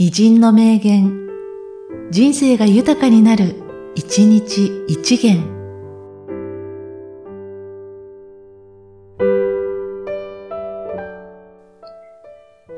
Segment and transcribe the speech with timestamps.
[0.00, 1.28] 偉人の名言、
[2.12, 3.56] 人生が豊かになる、
[3.96, 5.42] 一日一元。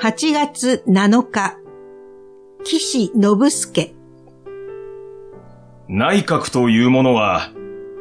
[0.00, 1.58] 8月7日、
[2.62, 3.94] 岸信介。
[5.88, 7.50] 内閣というものは、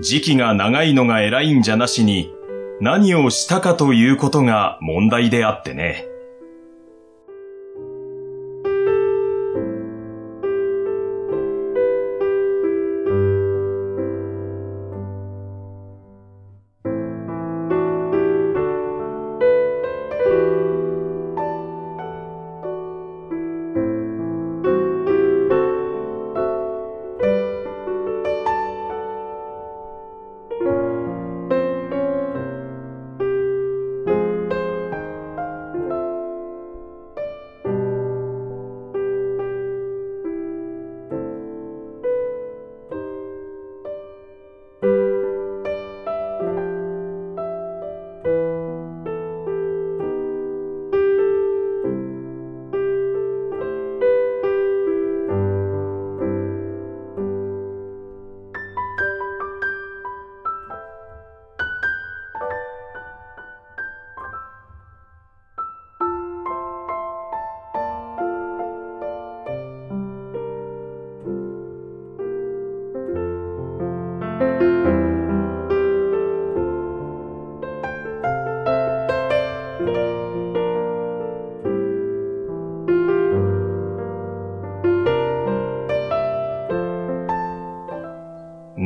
[0.00, 2.32] 時期が長いのが偉いんじゃなしに、
[2.80, 6.09] 何をしたかということが問題であってね。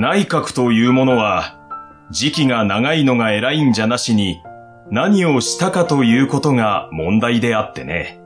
[0.05, 1.56] 内閣というものは、
[2.10, 4.42] 時期が長いのが偉いんじゃなしに、
[4.91, 8.20] 何をしたかということが問題であってね。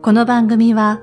[0.00, 1.02] この番組は、